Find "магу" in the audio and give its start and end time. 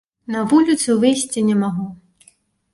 1.63-1.87